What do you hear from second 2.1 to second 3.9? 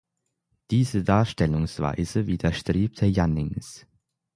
widerstrebte Jannings.